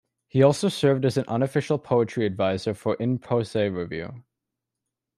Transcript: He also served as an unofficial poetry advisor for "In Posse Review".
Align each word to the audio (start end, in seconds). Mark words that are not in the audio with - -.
He 0.27 0.41
also 0.41 0.67
served 0.67 1.05
as 1.05 1.15
an 1.17 1.25
unofficial 1.27 1.77
poetry 1.77 2.25
advisor 2.25 2.73
for 2.73 2.95
"In 2.95 3.19
Posse 3.19 3.69
Review". 3.69 4.23